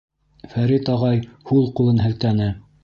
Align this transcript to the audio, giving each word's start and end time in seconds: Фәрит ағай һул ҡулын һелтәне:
Фәрит 0.53 0.89
ағай 0.95 1.21
һул 1.51 1.71
ҡулын 1.81 2.05
һелтәне: 2.07 2.53